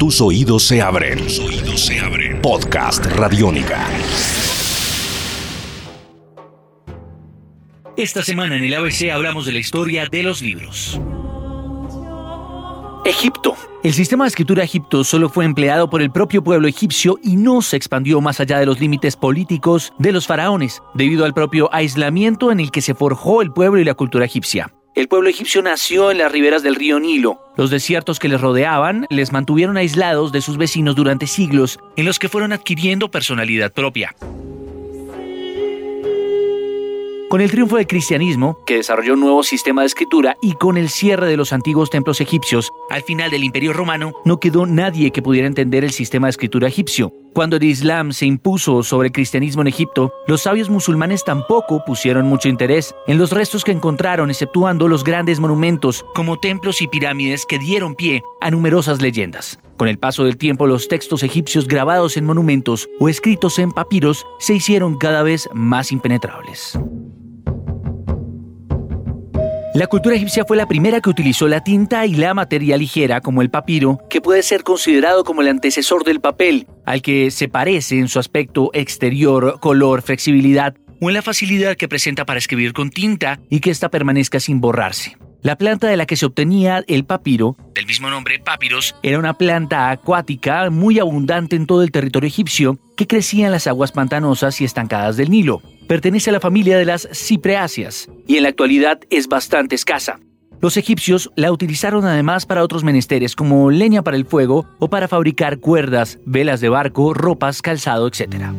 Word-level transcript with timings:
Tus 0.00 0.18
oídos 0.22 0.62
se 0.62 0.80
abren. 0.80 1.18
Tus 1.18 1.38
oídos 1.40 1.78
se 1.78 2.00
abren. 2.00 2.40
Podcast 2.40 3.04
Radiónica. 3.04 3.86
Esta 7.98 8.22
semana 8.22 8.56
en 8.56 8.64
el 8.64 8.72
ABC 8.72 9.10
hablamos 9.12 9.44
de 9.44 9.52
la 9.52 9.58
historia 9.58 10.06
de 10.10 10.22
los 10.22 10.40
libros. 10.40 10.98
Egipto. 13.04 13.54
El 13.84 13.92
sistema 13.92 14.24
de 14.24 14.28
escritura 14.28 14.64
egipto 14.64 15.04
solo 15.04 15.28
fue 15.28 15.44
empleado 15.44 15.90
por 15.90 16.00
el 16.00 16.10
propio 16.10 16.42
pueblo 16.42 16.66
egipcio 16.66 17.18
y 17.22 17.36
no 17.36 17.60
se 17.60 17.76
expandió 17.76 18.22
más 18.22 18.40
allá 18.40 18.58
de 18.58 18.64
los 18.64 18.80
límites 18.80 19.16
políticos 19.16 19.92
de 19.98 20.12
los 20.12 20.26
faraones, 20.26 20.82
debido 20.94 21.26
al 21.26 21.34
propio 21.34 21.68
aislamiento 21.74 22.50
en 22.50 22.60
el 22.60 22.70
que 22.70 22.80
se 22.80 22.94
forjó 22.94 23.42
el 23.42 23.52
pueblo 23.52 23.78
y 23.78 23.84
la 23.84 23.92
cultura 23.92 24.24
egipcia. 24.24 24.72
El 24.96 25.06
pueblo 25.06 25.30
egipcio 25.30 25.62
nació 25.62 26.10
en 26.10 26.18
las 26.18 26.32
riberas 26.32 26.64
del 26.64 26.74
río 26.74 26.98
Nilo. 26.98 27.40
Los 27.56 27.70
desiertos 27.70 28.18
que 28.18 28.28
les 28.28 28.40
rodeaban 28.40 29.06
les 29.08 29.30
mantuvieron 29.30 29.76
aislados 29.76 30.32
de 30.32 30.40
sus 30.40 30.56
vecinos 30.56 30.96
durante 30.96 31.28
siglos, 31.28 31.78
en 31.96 32.06
los 32.06 32.18
que 32.18 32.28
fueron 32.28 32.52
adquiriendo 32.52 33.08
personalidad 33.08 33.72
propia. 33.72 34.16
Con 37.30 37.40
el 37.40 37.48
triunfo 37.48 37.76
del 37.76 37.86
cristianismo, 37.86 38.58
que 38.66 38.78
desarrolló 38.78 39.14
un 39.14 39.20
nuevo 39.20 39.44
sistema 39.44 39.82
de 39.82 39.86
escritura, 39.86 40.36
y 40.42 40.54
con 40.54 40.76
el 40.76 40.88
cierre 40.88 41.28
de 41.28 41.36
los 41.36 41.52
antiguos 41.52 41.88
templos 41.88 42.20
egipcios, 42.20 42.72
al 42.90 43.02
final 43.02 43.30
del 43.30 43.44
Imperio 43.44 43.72
Romano, 43.72 44.14
no 44.24 44.40
quedó 44.40 44.66
nadie 44.66 45.12
que 45.12 45.22
pudiera 45.22 45.46
entender 45.46 45.84
el 45.84 45.92
sistema 45.92 46.26
de 46.26 46.30
escritura 46.30 46.66
egipcio. 46.66 47.14
Cuando 47.32 47.54
el 47.54 47.62
Islam 47.62 48.10
se 48.10 48.26
impuso 48.26 48.82
sobre 48.82 49.06
el 49.06 49.12
cristianismo 49.12 49.62
en 49.62 49.68
Egipto, 49.68 50.12
los 50.26 50.42
sabios 50.42 50.70
musulmanes 50.70 51.22
tampoco 51.22 51.84
pusieron 51.84 52.26
mucho 52.26 52.48
interés 52.48 52.96
en 53.06 53.16
los 53.16 53.30
restos 53.30 53.62
que 53.62 53.70
encontraron, 53.70 54.28
exceptuando 54.30 54.88
los 54.88 55.04
grandes 55.04 55.38
monumentos 55.38 56.04
como 56.16 56.40
templos 56.40 56.82
y 56.82 56.88
pirámides 56.88 57.46
que 57.46 57.60
dieron 57.60 57.94
pie 57.94 58.24
a 58.40 58.50
numerosas 58.50 59.00
leyendas. 59.00 59.60
Con 59.80 59.88
el 59.88 59.98
paso 59.98 60.24
del 60.24 60.36
tiempo, 60.36 60.66
los 60.66 60.88
textos 60.88 61.22
egipcios 61.22 61.66
grabados 61.66 62.18
en 62.18 62.26
monumentos 62.26 62.90
o 62.98 63.08
escritos 63.08 63.58
en 63.58 63.72
papiros 63.72 64.26
se 64.38 64.52
hicieron 64.52 64.98
cada 64.98 65.22
vez 65.22 65.48
más 65.54 65.90
impenetrables. 65.90 66.78
La 69.72 69.86
cultura 69.86 70.16
egipcia 70.16 70.44
fue 70.44 70.58
la 70.58 70.68
primera 70.68 71.00
que 71.00 71.08
utilizó 71.08 71.48
la 71.48 71.64
tinta 71.64 72.04
y 72.04 72.14
la 72.14 72.34
materia 72.34 72.76
ligera 72.76 73.22
como 73.22 73.40
el 73.40 73.48
papiro, 73.48 73.98
que 74.10 74.20
puede 74.20 74.42
ser 74.42 74.64
considerado 74.64 75.24
como 75.24 75.40
el 75.40 75.48
antecesor 75.48 76.04
del 76.04 76.20
papel, 76.20 76.66
al 76.84 77.00
que 77.00 77.30
se 77.30 77.48
parece 77.48 77.98
en 77.98 78.08
su 78.08 78.18
aspecto 78.18 78.68
exterior, 78.74 79.60
color, 79.60 80.02
flexibilidad 80.02 80.74
o 81.00 81.08
en 81.08 81.14
la 81.14 81.22
facilidad 81.22 81.78
que 81.78 81.88
presenta 81.88 82.26
para 82.26 82.38
escribir 82.38 82.74
con 82.74 82.90
tinta 82.90 83.40
y 83.48 83.60
que 83.60 83.70
ésta 83.70 83.88
permanezca 83.88 84.40
sin 84.40 84.60
borrarse. 84.60 85.16
La 85.42 85.56
planta 85.56 85.88
de 85.88 85.96
la 85.96 86.04
que 86.04 86.16
se 86.16 86.26
obtenía 86.26 86.84
el 86.86 87.06
papiro, 87.06 87.56
del 87.74 87.86
mismo 87.86 88.10
nombre 88.10 88.38
papiros, 88.40 88.94
era 89.02 89.18
una 89.18 89.38
planta 89.38 89.90
acuática 89.90 90.68
muy 90.68 90.98
abundante 90.98 91.56
en 91.56 91.66
todo 91.66 91.82
el 91.82 91.90
territorio 91.90 92.28
egipcio 92.28 92.78
que 92.94 93.06
crecía 93.06 93.46
en 93.46 93.52
las 93.52 93.66
aguas 93.66 93.90
pantanosas 93.90 94.60
y 94.60 94.66
estancadas 94.66 95.16
del 95.16 95.30
Nilo. 95.30 95.62
Pertenece 95.88 96.28
a 96.28 96.34
la 96.34 96.40
familia 96.40 96.76
de 96.76 96.84
las 96.84 97.08
cipreáceas 97.14 98.10
y 98.26 98.36
en 98.36 98.42
la 98.42 98.50
actualidad 98.50 99.00
es 99.08 99.28
bastante 99.28 99.76
escasa. 99.76 100.20
Los 100.60 100.76
egipcios 100.76 101.30
la 101.36 101.50
utilizaron 101.50 102.04
además 102.04 102.44
para 102.44 102.62
otros 102.62 102.84
menesteres 102.84 103.34
como 103.34 103.70
leña 103.70 104.02
para 104.02 104.18
el 104.18 104.26
fuego 104.26 104.66
o 104.78 104.90
para 104.90 105.08
fabricar 105.08 105.58
cuerdas, 105.58 106.18
velas 106.26 106.60
de 106.60 106.68
barco, 106.68 107.14
ropas, 107.14 107.62
calzado, 107.62 108.08
etc. 108.08 108.52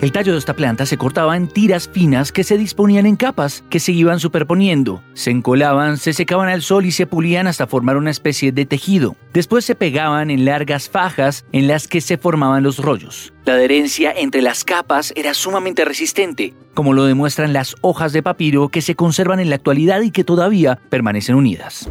El 0.00 0.12
tallo 0.12 0.32
de 0.32 0.38
esta 0.38 0.54
planta 0.54 0.86
se 0.86 0.96
cortaba 0.96 1.36
en 1.36 1.48
tiras 1.48 1.88
finas 1.88 2.30
que 2.30 2.44
se 2.44 2.56
disponían 2.56 3.04
en 3.04 3.16
capas 3.16 3.64
que 3.68 3.80
se 3.80 3.90
iban 3.90 4.20
superponiendo, 4.20 5.02
se 5.12 5.32
encolaban, 5.32 5.98
se 5.98 6.12
secaban 6.12 6.48
al 6.48 6.62
sol 6.62 6.86
y 6.86 6.92
se 6.92 7.06
pulían 7.06 7.48
hasta 7.48 7.66
formar 7.66 7.96
una 7.96 8.12
especie 8.12 8.52
de 8.52 8.64
tejido. 8.64 9.16
Después 9.32 9.64
se 9.64 9.74
pegaban 9.74 10.30
en 10.30 10.44
largas 10.44 10.88
fajas 10.88 11.44
en 11.50 11.66
las 11.66 11.88
que 11.88 12.00
se 12.00 12.16
formaban 12.16 12.62
los 12.62 12.78
rollos. 12.78 13.32
La 13.44 13.54
adherencia 13.54 14.12
entre 14.12 14.40
las 14.40 14.62
capas 14.62 15.12
era 15.16 15.34
sumamente 15.34 15.84
resistente, 15.84 16.54
como 16.74 16.92
lo 16.92 17.04
demuestran 17.04 17.52
las 17.52 17.74
hojas 17.80 18.12
de 18.12 18.22
papiro 18.22 18.68
que 18.68 18.82
se 18.82 18.94
conservan 18.94 19.40
en 19.40 19.50
la 19.50 19.56
actualidad 19.56 20.02
y 20.02 20.12
que 20.12 20.22
todavía 20.22 20.78
permanecen 20.90 21.34
unidas. 21.34 21.90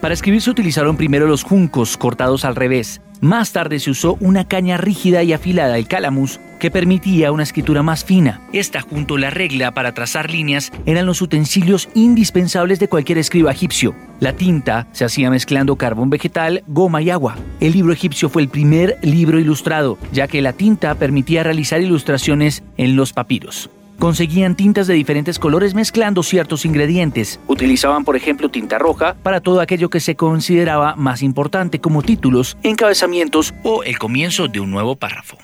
Para 0.00 0.14
escribir 0.14 0.40
se 0.40 0.50
utilizaron 0.50 0.96
primero 0.96 1.26
los 1.26 1.42
juncos 1.42 1.96
cortados 1.96 2.44
al 2.44 2.54
revés. 2.54 3.00
Más 3.20 3.50
tarde 3.50 3.80
se 3.80 3.90
usó 3.90 4.16
una 4.20 4.46
caña 4.46 4.76
rígida 4.76 5.24
y 5.24 5.32
afilada, 5.32 5.76
el 5.76 5.88
calamus, 5.88 6.38
que 6.60 6.70
permitía 6.70 7.32
una 7.32 7.42
escritura 7.42 7.82
más 7.82 8.04
fina. 8.04 8.40
Esta 8.52 8.80
junto 8.80 9.16
a 9.16 9.18
la 9.18 9.30
regla 9.30 9.72
para 9.72 9.92
trazar 9.92 10.30
líneas 10.30 10.70
eran 10.86 11.04
los 11.04 11.20
utensilios 11.20 11.88
indispensables 11.94 12.78
de 12.78 12.88
cualquier 12.88 13.18
escriba 13.18 13.50
egipcio. 13.50 13.96
La 14.20 14.34
tinta 14.34 14.86
se 14.92 15.04
hacía 15.04 15.30
mezclando 15.30 15.74
carbón 15.74 16.10
vegetal, 16.10 16.62
goma 16.68 17.02
y 17.02 17.10
agua. 17.10 17.36
El 17.58 17.72
libro 17.72 17.92
egipcio 17.92 18.28
fue 18.28 18.42
el 18.42 18.48
primer 18.48 18.98
libro 19.02 19.40
ilustrado, 19.40 19.98
ya 20.12 20.28
que 20.28 20.40
la 20.40 20.52
tinta 20.52 20.94
permitía 20.94 21.42
realizar 21.42 21.80
ilustraciones 21.80 22.62
en 22.76 22.94
los 22.94 23.12
papiros. 23.12 23.68
Conseguían 23.98 24.54
tintas 24.54 24.86
de 24.86 24.94
diferentes 24.94 25.38
colores 25.38 25.74
mezclando 25.74 26.22
ciertos 26.22 26.64
ingredientes. 26.64 27.40
Utilizaban, 27.48 28.04
por 28.04 28.16
ejemplo, 28.16 28.48
tinta 28.48 28.78
roja 28.78 29.16
para 29.22 29.40
todo 29.40 29.60
aquello 29.60 29.90
que 29.90 30.00
se 30.00 30.14
consideraba 30.14 30.94
más 30.94 31.22
importante 31.22 31.80
como 31.80 32.02
títulos, 32.02 32.56
encabezamientos 32.62 33.54
o 33.64 33.82
el 33.82 33.98
comienzo 33.98 34.46
de 34.46 34.60
un 34.60 34.70
nuevo 34.70 34.96
párrafo. 34.96 35.38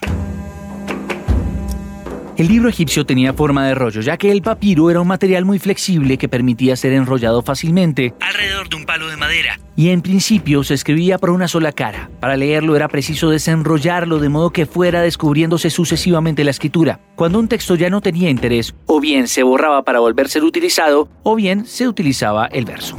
El 2.36 2.48
libro 2.48 2.68
egipcio 2.68 3.06
tenía 3.06 3.32
forma 3.32 3.64
de 3.64 3.76
rollo, 3.76 4.00
ya 4.00 4.16
que 4.16 4.32
el 4.32 4.42
papiro 4.42 4.90
era 4.90 5.00
un 5.00 5.06
material 5.06 5.44
muy 5.44 5.60
flexible 5.60 6.18
que 6.18 6.28
permitía 6.28 6.74
ser 6.74 6.92
enrollado 6.92 7.42
fácilmente 7.42 8.12
alrededor 8.18 8.68
de 8.68 8.74
un 8.74 8.86
palo 8.86 9.06
de 9.06 9.16
madera, 9.16 9.60
y 9.76 9.90
en 9.90 10.02
principio 10.02 10.64
se 10.64 10.74
escribía 10.74 11.18
por 11.18 11.30
una 11.30 11.46
sola 11.46 11.70
cara. 11.70 12.10
Para 12.18 12.36
leerlo 12.36 12.74
era 12.74 12.88
preciso 12.88 13.30
desenrollarlo 13.30 14.18
de 14.18 14.30
modo 14.30 14.50
que 14.50 14.66
fuera 14.66 15.00
descubriéndose 15.00 15.70
sucesivamente 15.70 16.42
la 16.42 16.50
escritura. 16.50 16.98
Cuando 17.14 17.38
un 17.38 17.46
texto 17.46 17.76
ya 17.76 17.88
no 17.88 18.00
tenía 18.00 18.30
interés, 18.30 18.74
o 18.86 18.98
bien 18.98 19.28
se 19.28 19.44
borraba 19.44 19.84
para 19.84 20.00
volver 20.00 20.26
a 20.26 20.30
ser 20.30 20.42
utilizado, 20.42 21.08
o 21.22 21.36
bien 21.36 21.66
se 21.66 21.86
utilizaba 21.86 22.46
el 22.46 22.64
verso. 22.64 22.96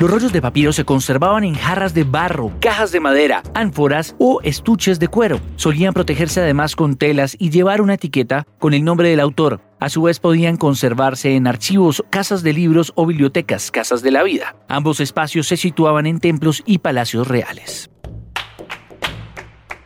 Los 0.00 0.10
rollos 0.10 0.32
de 0.32 0.42
papiro 0.42 0.72
se 0.72 0.84
conservaban 0.84 1.44
en 1.44 1.54
jarras 1.54 1.94
de 1.94 2.02
barro, 2.02 2.50
cajas 2.60 2.90
de 2.90 2.98
madera, 2.98 3.44
ánforas 3.54 4.16
o 4.18 4.40
estuches 4.42 4.98
de 4.98 5.06
cuero. 5.06 5.38
Solían 5.54 5.94
protegerse 5.94 6.40
además 6.40 6.74
con 6.74 6.96
telas 6.96 7.36
y 7.38 7.50
llevar 7.50 7.80
una 7.80 7.94
etiqueta 7.94 8.44
con 8.58 8.74
el 8.74 8.82
nombre 8.82 9.08
del 9.08 9.20
autor. 9.20 9.60
A 9.78 9.88
su 9.90 10.02
vez 10.02 10.18
podían 10.18 10.56
conservarse 10.56 11.36
en 11.36 11.46
archivos, 11.46 12.02
casas 12.10 12.42
de 12.42 12.52
libros 12.52 12.92
o 12.96 13.06
bibliotecas, 13.06 13.70
casas 13.70 14.02
de 14.02 14.10
la 14.10 14.24
vida. 14.24 14.56
Ambos 14.68 14.98
espacios 14.98 15.46
se 15.46 15.56
situaban 15.56 16.06
en 16.06 16.18
templos 16.18 16.64
y 16.66 16.78
palacios 16.78 17.28
reales. 17.28 17.88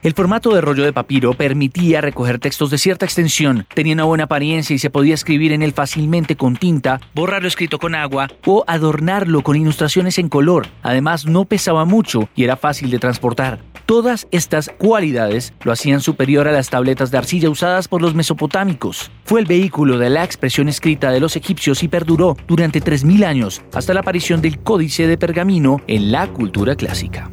El 0.00 0.14
formato 0.14 0.54
de 0.54 0.60
rollo 0.60 0.84
de 0.84 0.92
papiro 0.92 1.34
permitía 1.34 2.00
recoger 2.00 2.38
textos 2.38 2.70
de 2.70 2.78
cierta 2.78 3.04
extensión, 3.04 3.66
tenía 3.74 3.94
una 3.94 4.04
buena 4.04 4.24
apariencia 4.24 4.72
y 4.74 4.78
se 4.78 4.90
podía 4.90 5.14
escribir 5.14 5.50
en 5.50 5.60
él 5.60 5.72
fácilmente 5.72 6.36
con 6.36 6.54
tinta, 6.54 7.00
borrar 7.16 7.42
lo 7.42 7.48
escrito 7.48 7.80
con 7.80 7.96
agua 7.96 8.28
o 8.46 8.62
adornarlo 8.68 9.42
con 9.42 9.56
ilustraciones 9.56 10.18
en 10.18 10.28
color. 10.28 10.68
Además, 10.82 11.26
no 11.26 11.46
pesaba 11.46 11.84
mucho 11.84 12.28
y 12.36 12.44
era 12.44 12.56
fácil 12.56 12.90
de 12.92 13.00
transportar. 13.00 13.58
Todas 13.86 14.28
estas 14.30 14.70
cualidades 14.78 15.52
lo 15.64 15.72
hacían 15.72 16.00
superior 16.00 16.46
a 16.46 16.52
las 16.52 16.70
tabletas 16.70 17.10
de 17.10 17.18
arcilla 17.18 17.50
usadas 17.50 17.88
por 17.88 18.00
los 18.00 18.14
mesopotámicos. 18.14 19.10
Fue 19.24 19.40
el 19.40 19.46
vehículo 19.46 19.98
de 19.98 20.10
la 20.10 20.22
expresión 20.22 20.68
escrita 20.68 21.10
de 21.10 21.18
los 21.18 21.34
egipcios 21.34 21.82
y 21.82 21.88
perduró 21.88 22.36
durante 22.46 22.80
3.000 22.80 23.24
años 23.24 23.62
hasta 23.74 23.94
la 23.94 24.00
aparición 24.00 24.42
del 24.42 24.60
códice 24.60 25.08
de 25.08 25.18
pergamino 25.18 25.80
en 25.88 26.12
la 26.12 26.28
cultura 26.28 26.76
clásica. 26.76 27.32